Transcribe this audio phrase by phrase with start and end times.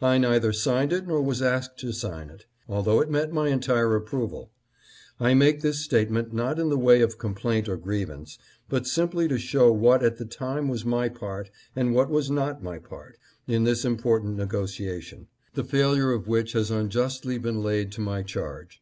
[0.00, 3.96] I neither signed it nor was asked to sign it, although it met my entire
[3.96, 4.52] approval.
[5.18, 9.36] I make this statement not in the way of complaint or grievance, but simply to
[9.36, 13.16] show what, at the time, was my part, and what was not my part,
[13.48, 18.80] in this important negotiation, the failure of which has unjustly been laid to my charge.